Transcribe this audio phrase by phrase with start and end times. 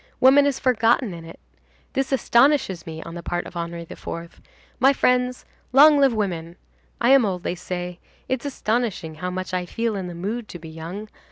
[0.19, 1.39] Woman is forgotten in it.
[1.93, 4.41] This astonishes me on the part of Henri IV.
[4.79, 6.55] My friends, long live women!
[6.99, 10.57] I am old, they say; it's astonishing how much I feel in the mood to
[10.57, 11.07] be young.